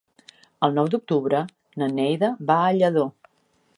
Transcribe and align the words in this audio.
El 0.67 0.73
nou 0.77 0.89
d'octubre 0.95 1.41
na 1.81 1.91
Neida 1.99 2.31
va 2.51 2.57
a 2.63 2.73
Lladó. 2.79 3.05